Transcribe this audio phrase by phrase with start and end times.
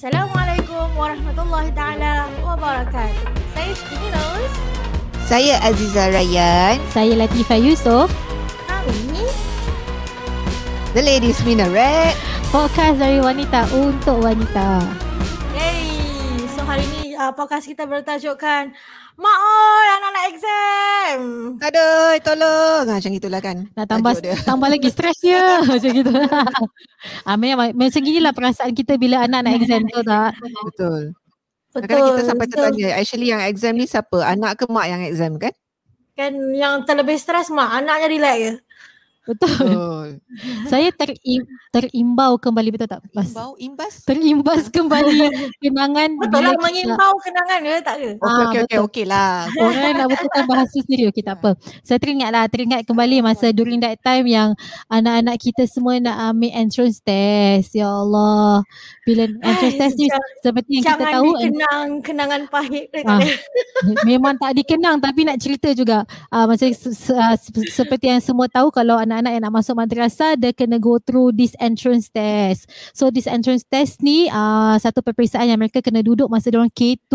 [0.00, 3.36] Assalamualaikum warahmatullahi taala wabarakatuh.
[3.52, 4.56] Saya Shkini Rose.
[5.28, 6.80] Saya Aziza Rayyan.
[6.88, 8.08] Saya Latifah Yusof.
[8.64, 9.28] Kami
[10.96, 12.16] The Ladies Minaret.
[12.48, 14.80] Podcast dari wanita untuk wanita.
[15.52, 15.92] Yay.
[16.56, 18.72] So hari ni uh, podcast kita bertajukkan
[19.20, 21.18] Mak oi anak-anak exam.
[21.60, 22.84] Aduh, tolong.
[22.88, 23.56] Ha, macam itulah kan.
[23.76, 24.16] Nak tambah
[24.48, 26.08] tambah lagi stres dia macam gitu.
[27.28, 30.32] ah memang macam ginilah perasaan kita bila anak-anak exam tu tak.
[30.64, 31.02] Betul.
[31.70, 34.24] Kadang-kadang kita sampai tertanya, actually yang exam ni siapa?
[34.24, 35.52] Anak ke mak yang exam kan?
[36.16, 38.52] Kan yang terlebih stres mak anaknya relax je.
[39.22, 40.16] Betul.
[40.64, 43.04] Saya terim, terimbau kembali betul tak?
[43.10, 44.02] Imbau, imbas.
[44.02, 45.20] Terimbas kembali
[45.58, 48.10] kenangan Betul lah kita- mengimbau kenangan ke tak ke?
[48.12, 48.86] Okey, Ah, okey, okey, betul.
[48.86, 49.32] okey lah.
[49.54, 53.78] Orang nak betulkan bahasa sendiri Okey tak apa Saya teringat lah Teringat kembali masa during
[53.78, 54.56] that time yang
[54.86, 58.64] Anak-anak kita semua nak ambil entrance test Ya Allah
[59.02, 60.06] Bila entrance Ai, test ni
[60.40, 63.20] Seperti yang kita Jangan tahu dikenang kenangan pahit Ah.
[64.08, 68.20] Memang tak dikenang Tapi nak cerita juga uh, Macam se- se- ah, se- Seperti yang
[68.20, 72.72] semua tahu Kalau anak-anak yang nak masuk madrasah Dia kena go through this entrance test.
[72.96, 77.12] So this entrance test ni uh, Satu peperiksaan yang mereka kena duduk Masa diorang K2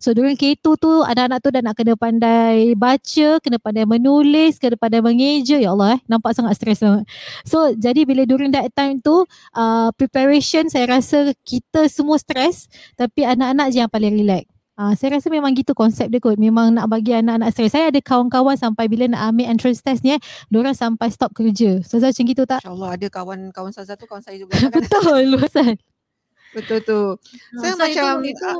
[0.00, 4.80] So during K2 tu Anak-anak tu dah nak kena pandai baca Kena pandai menulis Kena
[4.80, 5.60] pandai mengeja.
[5.60, 7.04] Ya Allah eh Nampak sangat stres sangat
[7.44, 13.28] So jadi bila during that time tu uh, Preparation saya rasa Kita semua stres Tapi
[13.28, 16.40] anak-anak je yang paling relax Ah, saya rasa memang gitu konsep dia kot.
[16.40, 17.76] Memang nak bagi anak-anak stres.
[17.76, 21.84] Saya ada kawan-kawan sampai bila nak ambil entrance test ni eh, diorang sampai stop kerja.
[21.84, 22.64] So macam gitu tak?
[22.64, 24.72] InsyaAllah ada kawan-kawan Saza tu kawan saya juga kan.
[24.80, 25.76] Betul Luasan.
[26.56, 27.00] Betul tu.
[27.52, 28.50] Saya So, macam- itu, itu,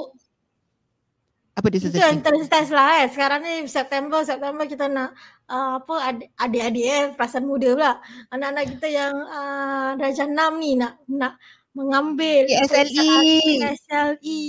[1.53, 2.09] Apa dia Itu Saza?
[2.09, 3.07] entrance test lah eh.
[3.09, 5.17] Sekarang ni September, September kita nak
[5.49, 7.93] uh, apa ad- adik-adik eh, perasaan muda pula.
[8.29, 11.37] Anak-anak kita yang uh, darjah 6 ni nak nak
[11.73, 13.41] mengambil PSLE.
[13.65, 14.41] PSLE.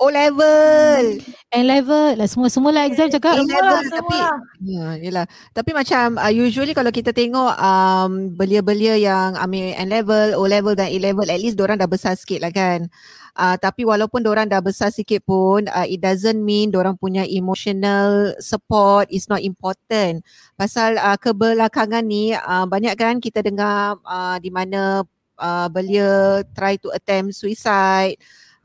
[0.00, 1.20] O level.
[1.52, 3.36] N level lah semua-semua lah exam cakap.
[3.36, 4.38] A Semua level tapi semua lah.
[4.64, 5.26] ya yalah.
[5.52, 10.72] Tapi macam uh, usually kalau kita tengok um, belia-belia yang ambil N level, O level
[10.72, 12.88] dan A level at least orang dah besar sikit lah kan.
[13.36, 18.32] Uh, tapi walaupun orang dah besar sikit pun uh, it doesn't mean orang punya emotional
[18.40, 20.24] support is not important.
[20.56, 25.04] Pasal uh, kebelakangan ni uh, banyak kan kita dengar uh, di mana
[25.36, 28.16] uh, belia try to attempt suicide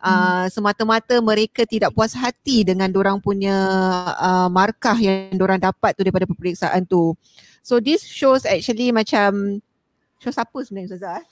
[0.05, 3.57] Uh, semata-mata mereka tidak puas hati dengan dorang punya
[4.21, 7.17] uh, markah yang dorang dapat tu daripada peperiksaan tu.
[7.65, 9.57] So this shows actually macam
[10.21, 11.25] shows apa sebenarnya Ustazah?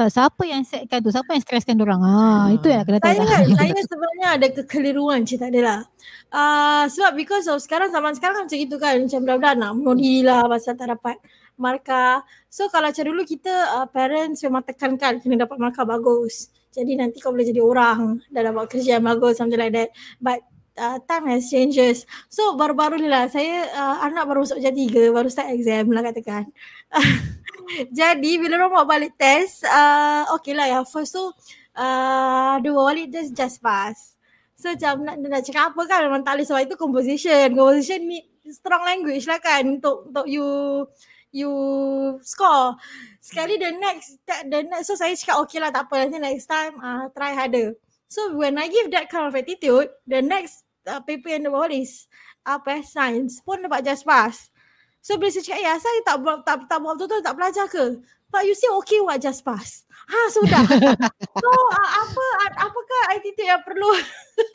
[0.00, 1.10] Tak, siapa yang setkan tu?
[1.10, 2.00] Siapa yang streskan orang?
[2.00, 3.20] Ha, itu yang kena tahu.
[3.20, 5.84] Saya saya sebenarnya ada kekeliruan cik tak adalah.
[6.30, 9.96] Uh, sebab because of sekarang zaman sekarang kan macam itu kan macam budak-budak nak bunuh
[9.98, 11.18] diri lah pasal tak dapat
[11.58, 12.22] markah.
[12.46, 16.54] So kalau macam dulu kita uh, parents memang tekankan kena dapat markah bagus.
[16.70, 19.90] Jadi nanti kau boleh jadi orang dah dapat kerja yang bagus something like that.
[20.22, 20.46] But
[20.78, 22.06] uh, time has changes.
[22.30, 26.02] So baru-baru ni lah saya uh, anak baru masuk darjah tiga baru start exam lah
[26.06, 26.46] katakan.
[27.98, 33.10] Jadi bila orang buat balik test, uh, okay lah yang first tu uh, buat balik
[33.14, 34.14] test just pass.
[34.60, 37.46] So macam nak, nak cakap apa kan memang tak boleh sebab itu composition.
[37.56, 38.18] Composition ni
[38.50, 40.44] strong language lah kan untuk untuk you
[41.30, 41.50] you
[42.22, 42.76] score.
[43.22, 46.74] Sekali the next the next so saya cakap okay lah tak apa nanti next time
[46.82, 47.74] uh, try harder.
[48.10, 51.70] So when I give that kind of attitude, the next uh, paper yang dia bawa
[51.70, 52.10] is
[52.42, 54.50] apa uh, science pun dapat just pass.
[55.00, 57.84] So bila saya cakap, eh asal tak, buat- tak, tak buat betul-betul, tak belajar ke?
[58.28, 59.88] But you say okay what just pass.
[60.10, 60.62] Ha sudah.
[61.42, 62.24] so uh, apa
[62.66, 63.86] apakah attitude yang perlu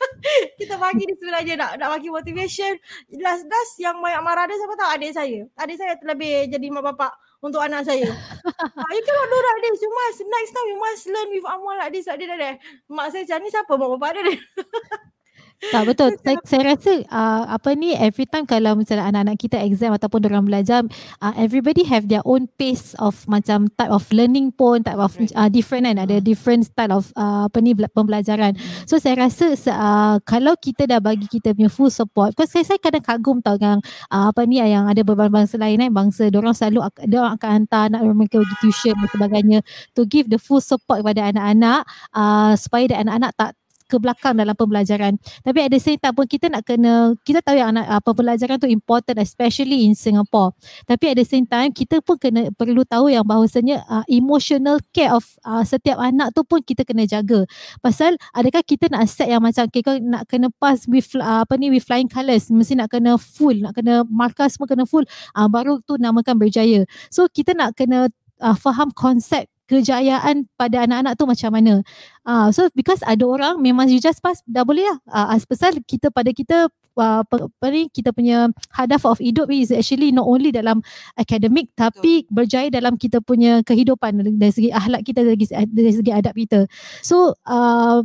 [0.60, 2.76] kita bagi ni sebenarnya nak nak bagi motivation.
[3.16, 5.40] Last last yang banyak marah dia siapa tahu adik saya.
[5.56, 8.04] Adik saya terlebih jadi mak bapak untuk anak saya.
[8.04, 9.80] uh, you cannot do like this.
[9.80, 12.56] You must next time you must learn with Amal like this like this like that.
[12.92, 14.36] Mak saya macam ni siapa mak bapak dia?
[15.56, 16.10] Tak betul.
[16.20, 20.44] Saya, saya rasa uh, apa ni every time kalau misalnya anak-anak kita exam ataupun orang
[20.44, 20.84] belajar
[21.24, 25.48] uh, everybody have their own pace of macam type of learning pun type of uh,
[25.48, 28.52] different kan ada different style of uh, apa ni bela- pembelajaran.
[28.84, 32.78] So saya rasa uh, kalau kita dah bagi kita punya full support because saya, saya
[32.78, 33.80] kadang kagum tau dengan
[34.12, 37.88] uh, apa ni yang ada beberapa bangsa lain kan bangsa orang selalu dia akan hantar
[37.88, 39.58] anak mereka pergi tuition dan sebagainya
[39.96, 43.50] to give the full support kepada anak-anak uh, supaya anak-anak tak
[43.86, 45.14] ke belakang dalam pembelajaran.
[45.46, 48.58] Tapi at the same time pun kita nak kena kita tahu yang anak uh, pembelajaran
[48.58, 50.52] tu important especially in Singapore.
[50.84, 55.14] Tapi at the same time kita pun kena perlu tahu yang bahawasanya uh, emotional care
[55.14, 57.46] of uh, setiap anak tu pun kita kena jaga.
[57.80, 61.54] Pasal adakah kita nak set yang macam okay, kau nak kena pass with uh, apa
[61.56, 65.06] ni with flying colours mesti nak kena full, nak kena markah semua kena full
[65.38, 66.82] uh, baru tu namakan berjaya.
[67.08, 68.10] So kita nak kena
[68.42, 71.74] uh, faham konsep kejayaan pada anak-anak tu macam mana.
[72.22, 74.98] Uh, so because ada orang memang you just pass dah boleh lah.
[75.10, 79.70] Uh, as pasal kita pada kita uh, apa ni kita punya hadaf of hidup is
[79.70, 80.80] actually not only dalam
[81.16, 82.32] academic tapi Betul.
[82.32, 86.64] berjaya dalam kita punya kehidupan dari segi akhlak kita dari segi, dari segi adab kita.
[87.04, 88.00] So uh,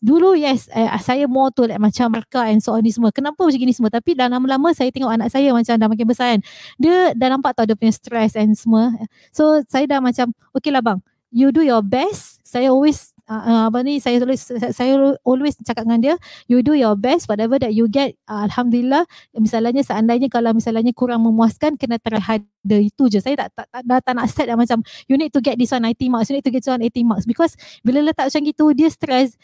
[0.00, 3.10] dulu yes uh, saya more to like macam mereka and so on ni semua.
[3.10, 3.90] Kenapa macam ni semua?
[3.90, 6.40] Tapi dah lama-lama saya tengok anak saya macam dah makin besar kan.
[6.78, 8.94] Dia dah nampak tau dia punya stress and semua.
[9.34, 11.02] So saya dah macam okay lah bang
[11.34, 12.40] you do your best.
[12.46, 14.92] Saya always uh, apa ni saya always saya
[15.26, 16.14] always cakap dengan dia
[16.46, 19.04] you do your best whatever that you get uh, alhamdulillah.
[19.36, 22.80] Misalnya seandainya kalau misalnya kurang memuaskan kena harder.
[22.82, 23.22] Itu je.
[23.22, 25.74] Saya tak tak, tak dah tak nak set dah macam you need to get this
[25.74, 27.26] one 90 marks you need to get this one 80 marks.
[27.26, 29.34] Because bila letak macam gitu dia stress.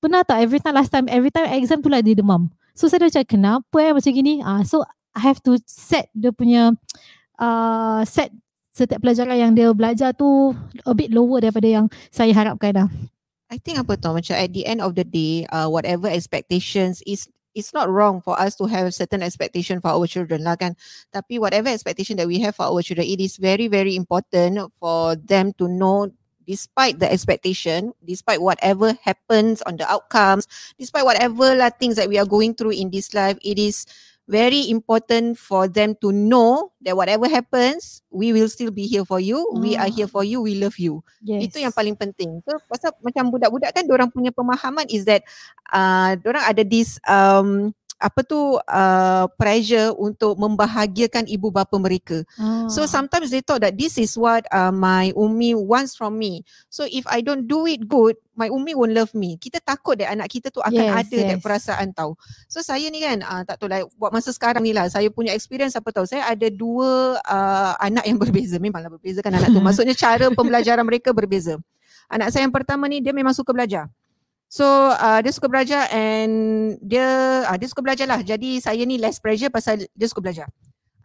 [0.00, 2.48] Pernah tak every time last time every time exam tu lah dia demam.
[2.72, 4.40] So saya dah cakap kenapa eh macam gini?
[4.40, 4.80] Uh, so
[5.12, 6.72] I have to set dia punya
[7.36, 8.32] uh, set
[8.70, 10.54] setiap pelajaran yang dia belajar tu
[10.86, 12.88] a bit lower daripada yang saya harapkan dah.
[13.50, 17.26] I think apa tu macam at the end of the day uh, whatever expectations is
[17.50, 20.78] it's not wrong for us to have certain expectation for our children lah kan.
[21.10, 25.18] Tapi whatever expectation that we have for our children it is very very important for
[25.18, 26.06] them to know
[26.46, 32.18] despite the expectation despite whatever happens on the outcomes despite whatever lah things that we
[32.18, 33.86] are going through in this life it is
[34.30, 39.18] very important for them to know that whatever happens, we will still be here for
[39.18, 39.42] you.
[39.50, 39.58] Mm.
[39.58, 40.38] We are here for you.
[40.38, 41.02] We love you.
[41.18, 41.50] Yes.
[41.50, 42.38] Itu yang paling penting.
[42.46, 45.26] So pasal macam budak-budak kan, orang punya pemahaman is that,
[45.74, 52.24] uh, orang ada this um, apa tu uh, pressure untuk membahagiakan ibu bapa mereka.
[52.40, 52.66] Oh.
[52.72, 56.40] So sometimes they thought that this is what uh, my umi wants from me.
[56.72, 59.36] So if I don't do it good, my umi won't love me.
[59.36, 61.28] Kita takut that anak kita tu akan yes, ada yes.
[61.28, 62.16] that perasaan tau.
[62.48, 65.36] So saya ni kan uh, tak tahu lah buat masa sekarang ni lah saya punya
[65.36, 66.08] experience apa tahu.
[66.08, 68.56] Saya ada dua uh, anak yang berbeza.
[68.56, 69.60] Memanglah berbeza kan anak tu.
[69.68, 71.60] Maksudnya cara pembelajaran mereka berbeza.
[72.08, 73.86] Anak saya yang pertama ni dia memang suka belajar.
[74.50, 77.06] So uh, dia suka belajar and dia
[77.46, 78.18] uh, dia suka belajar lah.
[78.18, 80.50] Jadi saya ni less pressure pasal dia suka belajar.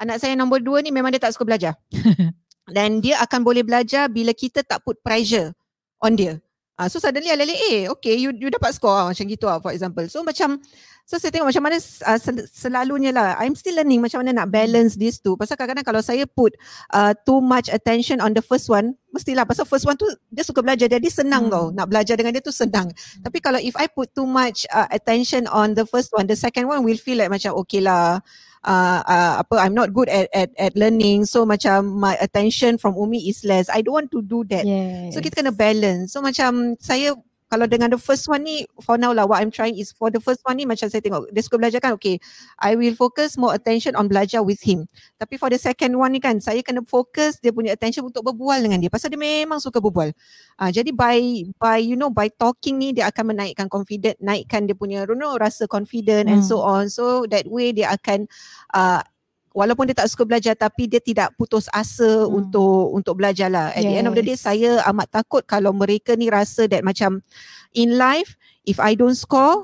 [0.02, 1.78] Anak saya nombor dua ni memang dia tak suka belajar.
[2.76, 5.54] Dan dia akan boleh belajar bila kita tak put pressure
[6.02, 6.42] on dia.
[6.76, 9.72] Uh, so suddenly alele eh okay you you dapat score uh, macam gitu lah for
[9.72, 10.04] example.
[10.12, 10.60] So macam
[11.06, 13.38] So saya tengok macam mana uh, sel- selalunya lah.
[13.38, 15.38] I'm still learning macam mana nak balance this two.
[15.38, 16.58] Pasal kadang-kadang kalau saya put
[16.90, 20.66] uh, too much attention on the first one, mestilah pasal first one tu dia suka
[20.66, 21.54] belajar jadi senang hmm.
[21.54, 21.66] tau.
[21.78, 22.90] Nak belajar dengan dia tu senang.
[22.90, 23.22] Hmm.
[23.22, 26.66] Tapi kalau if I put too much uh, attention on the first one, the second
[26.66, 28.18] one will feel like macam okay lah.
[28.66, 31.30] Uh, uh, apa I'm not good at at at learning.
[31.30, 33.70] So macam my attention from Umi is less.
[33.70, 34.66] I don't want to do that.
[34.66, 35.14] Yes.
[35.14, 36.18] so kita kena balance.
[36.18, 37.14] So macam saya
[37.46, 40.18] kalau dengan the first one ni for now lah what I'm trying is for the
[40.18, 41.94] first one ni macam saya tengok dia suka belajar kan?
[41.98, 42.18] Okay
[42.58, 44.90] I will focus more attention on belajar with him.
[45.22, 48.66] Tapi for the second one ni kan saya kena fokus dia punya attention untuk berbual
[48.66, 48.90] dengan dia.
[48.90, 50.10] Pasal dia memang suka berbual.
[50.58, 54.74] Uh, jadi by by you know by talking ni dia akan menaikkan confident naikkan dia
[54.74, 56.34] punya you know rasa confident hmm.
[56.38, 56.90] and so on.
[56.90, 58.26] So that way dia akan
[58.74, 59.06] uh,
[59.56, 62.36] walaupun dia tak suka belajar tapi dia tidak putus asa hmm.
[62.36, 63.72] untuk untuk belajar lah.
[63.72, 63.88] At yes.
[63.88, 67.24] the end of the day saya amat takut kalau mereka ni rasa that macam
[67.72, 68.36] in life
[68.68, 69.64] if I don't score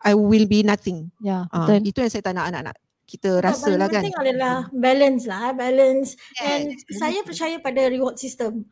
[0.00, 1.12] I will be nothing.
[1.20, 4.04] Ya, yeah, uh, itu yang saya tak nak anak-anak kita rasa lah kan.
[4.04, 6.08] Yang penting adalah balance lah, eh, balance.
[6.36, 6.44] Yes.
[6.44, 8.68] And saya percaya pada reward system.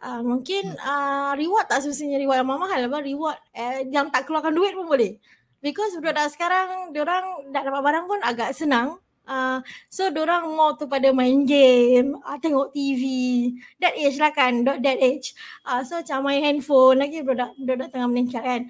[0.00, 4.54] Uh, mungkin uh, reward tak semestinya reward yang mahal apa reward eh, yang tak keluarkan
[4.54, 5.18] duit pun boleh.
[5.60, 8.96] Because budak-budak sekarang, diorang dah dapat barang pun agak senang.
[9.30, 13.02] Uh, so orang more tu pada main game, uh, tengok TV.
[13.78, 15.38] That age lah kan, that age.
[15.62, 18.62] Uh, so macam main handphone lagi budak budak tengah meningkat kan.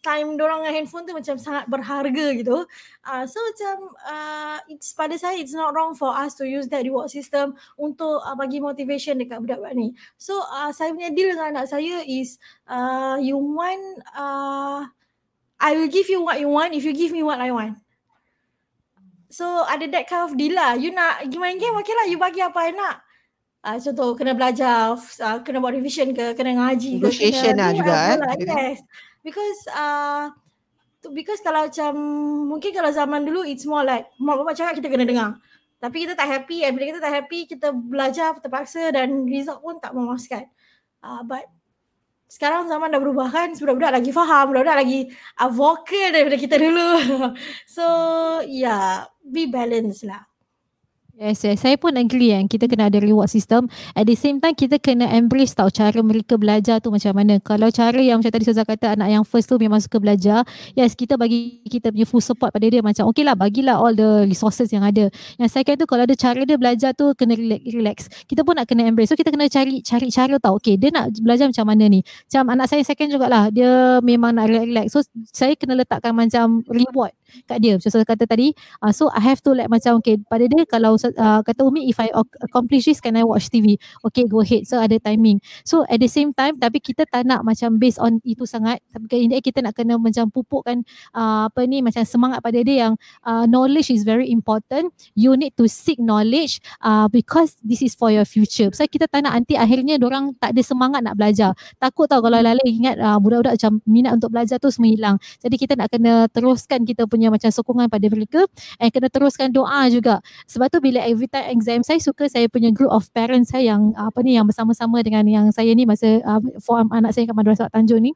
[0.00, 2.64] Time orang dengan handphone tu macam sangat berharga gitu.
[3.04, 6.80] Uh, so macam uh, it's pada saya it's not wrong for us to use that
[6.80, 9.92] reward system untuk uh, bagi motivation dekat budak-budak ni.
[10.16, 14.88] So uh, saya punya deal dengan anak saya is uh, you want uh,
[15.60, 17.85] I will give you what you want if you give me what I want.
[19.30, 20.78] So ada that kind of deal lah.
[20.78, 22.06] You nak pergi main game, okay lah.
[22.06, 22.96] You bagi apa yang nak.
[23.66, 27.10] Uh, contoh kena belajar, uh, kena buat revision ke, kena ngaji ke.
[27.10, 27.92] Negotiation lah juga.
[27.92, 28.16] Eh.
[28.22, 28.32] Lah.
[28.38, 28.78] Yes.
[29.26, 30.30] Because uh,
[31.10, 31.92] because kalau macam
[32.46, 35.30] mungkin kalau zaman dulu it's more like mak bapak cakap kita kena dengar.
[35.82, 39.82] Tapi kita tak happy and bila kita tak happy kita belajar terpaksa dan result pun
[39.82, 40.46] tak memuaskan.
[41.02, 41.42] Uh, but
[42.26, 45.00] sekarang zaman dah berubah kan budak-budak lagi faham budak-budak lagi
[45.38, 46.88] uh, vocal daripada kita dulu.
[47.74, 47.84] So
[48.46, 50.35] yeah be balanced lah
[51.16, 51.64] Yes, yes.
[51.64, 53.72] Saya pun agree yang kita kena ada reward system.
[53.96, 57.40] At the same time, kita kena embrace tau cara mereka belajar tu macam mana.
[57.40, 60.44] Kalau cara yang macam tadi Ustazah kata anak yang first tu memang suka belajar.
[60.76, 64.28] Yes, kita bagi kita punya full support pada dia macam okay lah bagilah all the
[64.28, 65.08] resources yang ada.
[65.40, 67.32] Yang second tu kalau ada cara dia belajar tu kena
[67.64, 68.12] relax.
[68.28, 69.08] Kita pun nak kena embrace.
[69.08, 70.60] So kita kena cari cari cara tau.
[70.60, 72.04] Okay, dia nak belajar macam mana ni.
[72.28, 73.48] Macam anak saya second jugalah.
[73.48, 74.92] Dia memang nak relax.
[74.92, 75.00] So
[75.32, 79.42] saya kena letakkan macam reward kat dia macam saya kata tadi uh, so I have
[79.44, 82.10] to like macam okay pada dia kalau uh, kata Umi if I
[82.42, 84.66] accomplish this can I watch TV okay go ahead.
[84.66, 85.40] So ada timing.
[85.62, 88.82] So at the same time tapi kita tak nak macam based on itu sangat.
[88.90, 90.82] Tapi the kita nak kena macam pupukkan
[91.14, 94.90] uh, apa ni macam semangat pada dia yang uh, knowledge is very important.
[95.14, 98.70] You need to seek knowledge uh, because this is for your future.
[98.72, 101.52] So kita tak nak nanti akhirnya orang tak ada semangat nak belajar.
[101.78, 105.16] Takut tau kalau lala ingat uh, budak-budak macam minat untuk belajar tu semua hilang.
[105.42, 108.44] Jadi kita nak kena teruskan kita punya macam sokongan pada mereka.
[108.80, 110.22] And kena teruskan doa juga.
[110.48, 113.92] Sebab tu bila every time exam saya suka saya punya group of parents saya yang
[113.98, 117.68] apa ni yang bersama-sama dengan yang saya ni masa uh, form anak saya kat Madrasah
[117.68, 118.12] Tanjung ni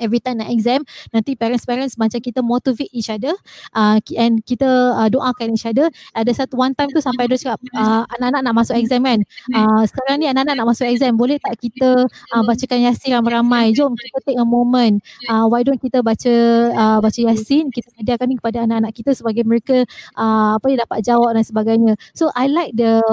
[0.00, 3.36] every time nak exam nanti parents-parents macam kita motivate each other
[3.76, 4.66] uh, and kita
[4.96, 5.92] uh, doakan each other.
[6.16, 9.20] Ada satu one time tu sampai dia cakap uh, anak-anak nak masuk exam kan?
[9.52, 13.76] Uh, sekarang ni anak-anak nak masuk exam boleh tak kita uh, bacakan yasin ramai-ramai?
[13.76, 15.04] Jom kita take a moment.
[15.28, 16.34] Uh, why don't kita baca
[16.72, 17.68] uh, baca yasin?
[17.68, 19.84] Kita sediakan ni kepada anak-anak kita sebagai mereka
[20.16, 21.92] uh, apa dia dapat jawab dan sebagainya.
[22.16, 23.04] So I like the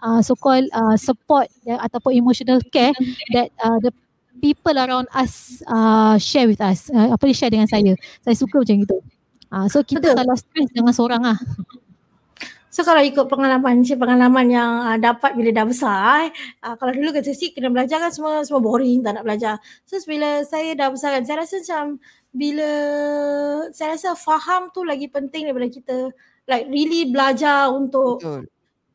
[0.00, 2.94] uh, so called uh, support ya, ataupun emotional care
[3.34, 3.90] that uh, the
[4.38, 8.62] people around us uh, share with us uh, apa dia share dengan saya saya suka
[8.62, 8.98] macam gitu
[9.52, 10.18] uh, so kita Betul.
[10.22, 11.38] kalau stress jangan seorang ah
[12.76, 16.28] So kalau ikut pengalaman si pengalaman yang uh, dapat bila dah besar,
[16.60, 19.56] uh, kalau dulu kata si kena belajar kan semua semua boring tak nak belajar.
[19.88, 22.04] So bila saya dah besar kan saya rasa macam
[22.36, 22.70] bila
[23.72, 25.96] saya rasa faham tu lagi penting daripada kita
[26.44, 28.44] like really belajar untuk Betul.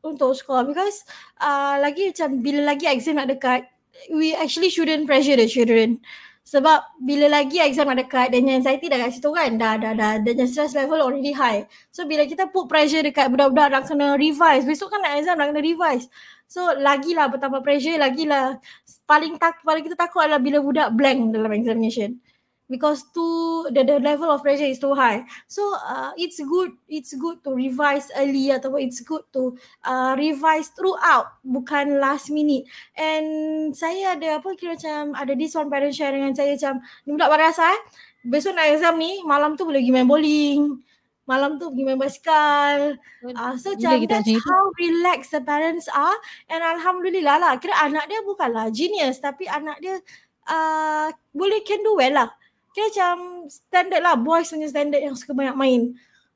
[0.06, 1.02] untuk sekolah because
[1.42, 3.66] uh, lagi macam bila lagi exam nak dekat
[4.10, 6.00] we actually shouldn't pressure the children.
[6.42, 10.18] Sebab bila lagi exam nak dekat dan anxiety dah kat situ kan, dah dah dah
[10.20, 11.64] dan stress level already high.
[11.94, 15.54] So bila kita put pressure dekat budak-budak nak kena revise, besok kan nak exam nak
[15.54, 16.10] kena revise.
[16.50, 18.58] So lagilah bertambah pressure, lagilah
[19.06, 22.18] paling tak paling kita takut adalah bila budak blank dalam examination
[22.72, 25.28] because too the, the level of pressure is too high.
[25.44, 30.72] So uh, it's good it's good to revise early atau it's good to uh, revise
[30.72, 32.64] throughout bukan last minute.
[32.96, 37.10] And saya ada apa kira macam ada this one parent share dengan saya macam ni
[37.12, 37.80] budak madrasah eh.
[38.24, 40.80] Besok nak exam ni malam tu boleh pergi main bowling.
[41.28, 42.96] Malam tu pergi main basikal.
[43.20, 44.40] Uh, so macam that's itu.
[44.40, 46.16] how relaxed the parents are.
[46.48, 47.52] And Alhamdulillah lah.
[47.60, 49.20] Kira anak dia bukanlah genius.
[49.20, 50.00] Tapi anak dia
[50.48, 52.30] uh, boleh can do well lah
[52.72, 53.16] kira macam
[53.48, 55.82] standard lah boys punya standard yang suka banyak main.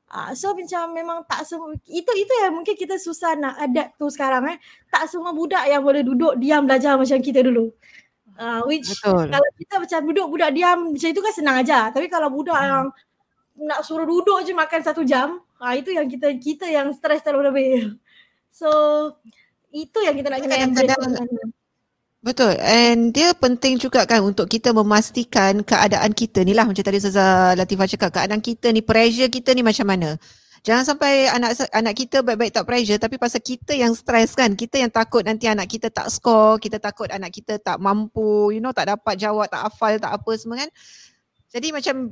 [0.07, 4.07] Uh, so macam memang tak semua itu itu yang mungkin kita susah nak adapt tu
[4.07, 4.57] sekarang eh.
[4.87, 7.73] Tak semua budak yang boleh duduk diam belajar macam kita dulu.
[8.37, 9.33] Uh, which Betul.
[9.33, 11.91] kalau kita macam duduk budak diam macam itu kan senang aja.
[11.91, 12.69] Tapi kalau budak hmm.
[12.71, 12.85] yang
[13.67, 17.43] nak suruh duduk je makan satu jam, uh, itu yang kita kita yang stres terlalu
[17.51, 17.71] lebih.
[18.57, 18.69] So
[19.69, 20.97] itu yang kita nak kena embrace.
[22.27, 22.59] Betul.
[22.59, 27.55] And dia penting juga kan untuk kita memastikan keadaan kita ni lah macam tadi Ustazah
[27.55, 30.19] Latifah cakap keadaan kita ni pressure kita ni macam mana.
[30.59, 34.59] Jangan sampai anak anak kita baik-baik tak pressure tapi pasal kita yang stres kan.
[34.59, 38.59] Kita yang takut nanti anak kita tak score, kita takut anak kita tak mampu, you
[38.59, 40.69] know tak dapat jawab, tak hafal, tak apa semua kan.
[41.47, 42.11] Jadi macam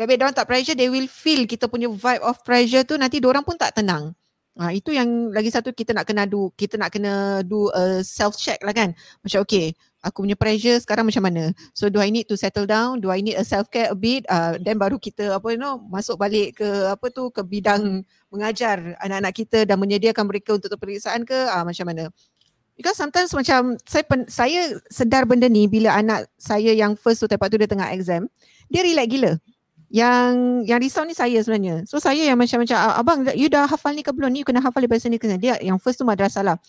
[0.00, 3.44] baby down tak pressure they will feel kita punya vibe of pressure tu nanti orang
[3.44, 4.16] pun tak tenang.
[4.56, 8.40] Ha, itu yang lagi satu kita nak kena do kita nak kena do a self
[8.40, 8.96] check lah kan.
[9.20, 11.50] Macam okay aku punya pressure sekarang macam mana?
[11.74, 13.02] So do I need to settle down?
[13.02, 14.22] Do I need a self care a bit?
[14.30, 18.94] Uh, then baru kita apa you know masuk balik ke apa tu ke bidang mengajar
[19.02, 21.34] anak-anak kita dan menyediakan mereka untuk peperiksaan ke?
[21.34, 22.04] Uh, macam mana?
[22.78, 27.26] Because sometimes macam saya pen, saya sedar benda ni bila anak saya yang first tu
[27.26, 28.28] tempat tu dia tengah exam
[28.68, 29.32] dia relax gila
[29.96, 31.88] yang yang risau ni saya sebenarnya.
[31.88, 34.46] So saya yang macam macam ah, abang you dah hafal ni ke belum ni you
[34.46, 35.24] kena hafal daripada sini ke.
[35.40, 36.60] Dia yang first tu madrasah lah.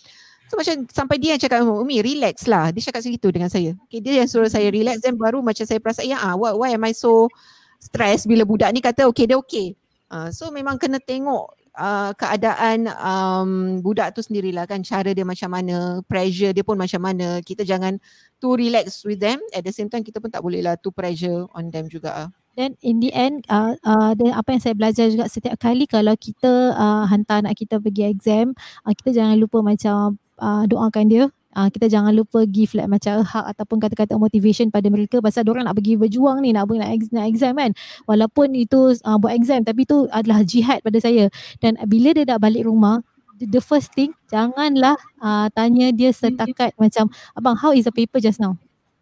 [0.48, 2.72] So macam sampai dia yang cakap Umi relax lah.
[2.72, 3.76] Dia cakap segitu dengan saya.
[3.84, 6.70] Okay, dia yang suruh saya relax dan baru macam saya perasan ya ah why, why
[6.72, 7.28] am I so
[7.76, 9.76] stress bila budak ni kata okay dia okay.
[10.08, 15.52] Uh, so memang kena tengok uh, keadaan um, budak tu sendirilah kan cara dia macam
[15.52, 17.44] mana, pressure dia pun macam mana.
[17.44, 18.00] Kita jangan
[18.40, 21.44] too relax with them at the same time kita pun tak boleh lah too pressure
[21.52, 22.32] on them juga.
[22.58, 26.18] Then in the end uh, uh, then apa yang saya belajar juga setiap kali kalau
[26.18, 28.50] kita uh, hantar anak kita pergi exam
[28.82, 31.24] uh, kita jangan lupa macam uh, doakan dia.
[31.54, 35.70] Uh, kita jangan lupa give like macam hak ataupun kata-kata motivation pada mereka pasal orang
[35.70, 37.70] nak pergi berjuang ni nak pergi nak, nak exam kan.
[38.10, 41.30] Walaupun itu uh, buat exam tapi itu adalah jihad pada saya.
[41.62, 43.06] Dan bila dia dah balik rumah
[43.38, 47.06] the first thing janganlah uh, tanya dia setakat macam
[47.38, 48.58] abang how is the paper just now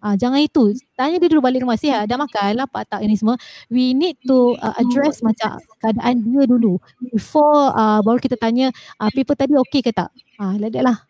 [0.06, 0.70] Ah, jangan itu.
[0.94, 2.06] Tanya dia dulu balik rumah sihat.
[2.06, 3.34] Dah makan pak tak ini semua.
[3.66, 6.78] We need to uh, address macam keadaan dia dulu.
[7.10, 8.70] Before uh, baru kita tanya
[9.02, 10.14] uh, paper tadi okey ke tak.
[10.38, 11.02] Ah, uh, like lah.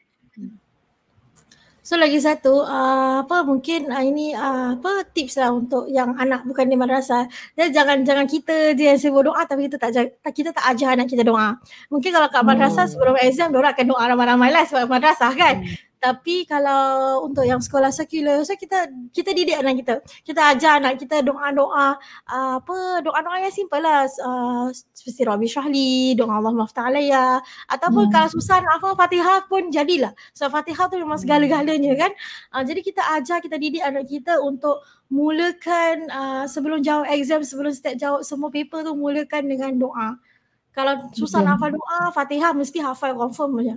[1.84, 6.48] So lagi satu uh, apa mungkin uh, ini uh, apa tips lah untuk yang anak
[6.48, 7.28] bukan di madrasah.
[7.52, 11.12] Dia jangan jangan kita je yang sibuk doa tapi kita tak kita tak ajar anak
[11.12, 11.60] kita doa.
[11.92, 12.92] Mungkin kalau kat madrasah hmm.
[12.96, 15.62] sebelum exam dia orang akan doa ramai-ramai lah sebab madrasah kan.
[15.62, 15.84] Hmm.
[16.06, 19.94] Tapi kalau untuk yang sekolah sekular, so kita kita didik anak kita.
[20.22, 21.98] Kita ajar anak kita doa-doa
[22.30, 24.06] uh, apa doa-doa yang simple lah.
[24.22, 27.42] Uh, seperti Rabbi Syahli, doa Allah Mafta Alaya.
[27.66, 28.12] Ataupun hmm.
[28.14, 30.14] kalau susah nak apa Fatihah pun jadilah.
[30.30, 32.14] So Fatihah tu memang segala-galanya kan.
[32.54, 37.75] Uh, jadi kita ajar, kita didik anak kita untuk mulakan uh, sebelum jawab exam, sebelum
[37.75, 40.22] start jawab semua paper tu mulakan dengan doa.
[40.70, 43.76] Kalau susah nak hafal doa, Fatihah mesti hafal confirm je.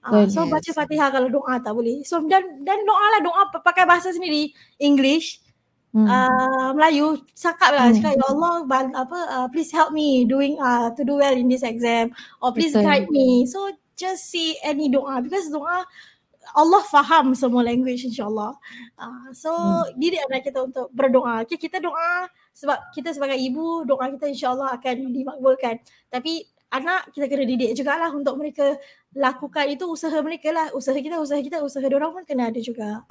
[0.00, 2.00] Uh, so baca Fatihah kalau doa tak boleh.
[2.08, 4.48] So dan dan doa lah doa pakai bahasa sendiri
[4.80, 5.44] English
[5.92, 6.06] hmm.
[6.06, 8.00] uh, Melayu cakap lah hmm.
[8.00, 8.54] cakap ya Allah
[8.96, 12.72] apa uh, please help me doing uh, to do well in this exam or please
[12.72, 12.86] Betul.
[12.86, 13.44] guide me.
[13.44, 15.84] So just see any doa because doa
[16.56, 18.56] Allah faham semua language insyaAllah.
[18.98, 20.00] Uh, so hmm.
[20.00, 21.44] didik anak kita untuk berdoa.
[21.46, 22.26] Okay, kita doa
[22.56, 25.78] sebab kita sebagai ibu doa kita insyaAllah akan dimakbulkan.
[26.10, 28.78] Tapi anak kita kena didik juga lah untuk mereka
[29.14, 29.66] lakukan.
[29.70, 30.70] Itu usaha mereka lah.
[30.70, 33.02] Usaha kita usaha kita usaha orang pun kena ada juga.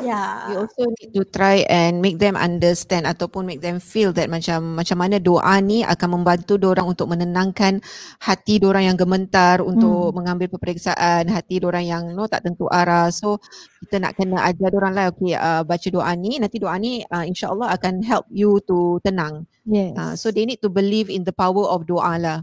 [0.00, 0.08] Ya.
[0.08, 0.34] Yeah.
[0.50, 4.74] you also need to try and make them understand ataupun make them feel that macam
[4.74, 7.78] macam mana doa ni akan membantu orang untuk menenangkan
[8.18, 10.16] hati orang yang gemetar untuk hmm.
[10.16, 13.12] mengambil peperiksaan hati orang yang no tak tentu arah.
[13.14, 13.38] So
[13.84, 16.40] kita nak kena ajar orang lah okay uh, baca doa ni.
[16.40, 19.46] Nanti doa ni uh, insyaallah akan help you to tenang.
[19.62, 19.94] Yes.
[19.94, 22.38] uh, so they need to believe in the power of doa lah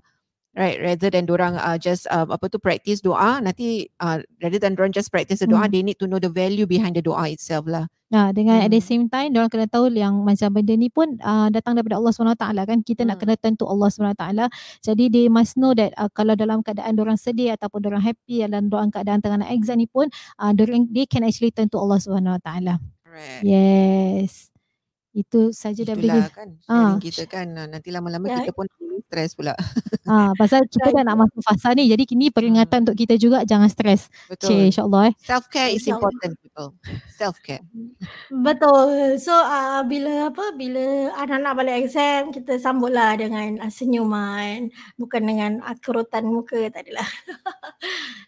[0.60, 4.75] right rather than orang uh, just uh, apa tu practice doa nanti uh, rather than
[4.75, 5.72] orang just practice the doa hmm.
[5.72, 8.66] they need to know the value behind the doa itself lah Nah, dengan hmm.
[8.66, 8.89] at the hmm.
[8.89, 12.42] same time orang kena tahu yang macam benda ni pun uh, datang daripada Allah SWT
[12.42, 13.10] kan kita hmm.
[13.13, 14.25] nak kena tentu Allah SWT
[14.82, 18.66] jadi they must know that uh, kalau dalam keadaan orang sedih ataupun orang happy dalam
[18.66, 20.10] dalam keadaan tengah nak exam ni pun
[20.42, 20.51] uh,
[20.89, 22.50] they can actually turn to Allah SWT
[23.06, 23.42] right.
[23.46, 24.49] yes
[25.20, 26.96] itu saja daripada kan ah.
[27.02, 28.48] kita kan nanti lama-lama ya.
[28.48, 28.65] kita pun
[29.10, 29.58] stres pula.
[30.06, 32.86] Ah, pasal kita dah nak masuk fasa ni jadi kini peringatan hmm.
[32.86, 34.06] untuk kita juga jangan stres.
[34.30, 34.54] Betul.
[34.54, 35.13] Cik, insyaAllah eh.
[35.17, 36.78] Self care is important people.
[37.10, 37.65] Self care.
[38.30, 39.17] Betul.
[39.17, 44.70] So uh, bila apa bila anak-anak balik exam kita sambutlah dengan uh, senyuman
[45.02, 47.10] bukan dengan uh, kerutan muka tadilah.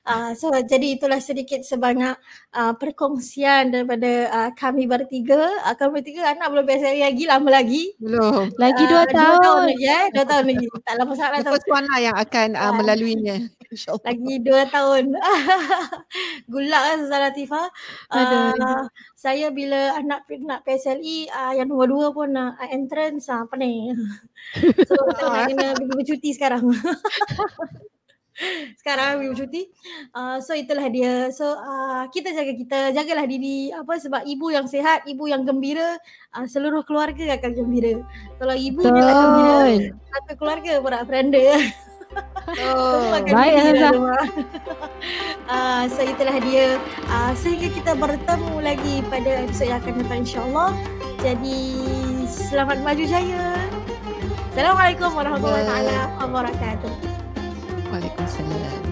[0.10, 2.18] uh, so jadi itulah sedikit sebanyak
[2.58, 5.46] uh, perkongsian daripada uh, kami bertiga.
[5.62, 7.84] Uh, kami bertiga anak belum biasa lagi lama lagi.
[8.02, 8.50] Belum.
[8.58, 9.38] Lagi dua uh, tahun.
[9.38, 10.06] Dua tahun lagi eh.
[10.12, 11.52] Dua tahun lagi tak lama sangat lah.
[11.54, 13.38] First one lah yang akan uh, melaluinya.
[14.04, 15.04] Lagi dua tahun.
[16.52, 17.67] Gulak kan Zara Latifah.
[18.12, 23.56] Uh, saya bila anak nak PSLE uh, yang nombor dua pun uh, entrance uh, apa
[23.62, 23.94] ni.
[24.89, 26.65] so saya nak kena pergi bercuti sekarang.
[28.80, 29.69] sekarang we cuti.
[30.12, 31.30] Uh, so itulah dia.
[31.34, 35.97] So uh, kita jaga kita, jagalah diri apa sebab ibu yang sehat, ibu yang gembira,
[36.34, 38.01] uh, seluruh keluarga akan gembira.
[38.41, 38.95] Kalau ibu Betul.
[38.97, 39.62] dia tak gembira,
[40.12, 41.43] satu keluarga pun nak beranda.
[42.60, 43.89] Oh, baik Azza.
[45.47, 46.75] uh, so itulah dia.
[47.08, 50.69] Uh, sehingga kita bertemu lagi pada episod yang akan datang insya-Allah.
[51.23, 51.60] Jadi
[52.27, 53.56] selamat maju jaya.
[54.51, 55.88] Assalamualaikum warahmatullahi
[56.19, 57.11] wabarakatuh.
[57.93, 58.90] avec Ansel